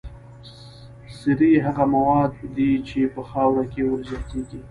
سرې 1.17 1.51
هغه 1.65 1.83
مواد 1.93 2.33
دي 2.55 2.71
چې 2.87 2.99
په 3.13 3.21
خاوره 3.29 3.63
کې 3.71 3.81
ور 3.87 4.01
زیاتیږي. 4.09 4.59